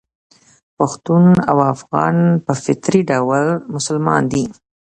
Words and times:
پښتون 0.77 1.25
او 1.49 1.57
افغان 1.73 2.15
په 2.45 2.53
فطري 2.63 3.01
ډول 3.11 3.43
مسلمان 3.75 4.21
دي. 4.31 4.45